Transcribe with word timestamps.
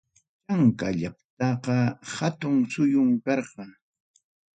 Chanka 0.45 0.87
llaqtapa 0.99 1.77
hatun 2.13 2.55
suyum 2.71 3.09
karqa. 3.25 3.63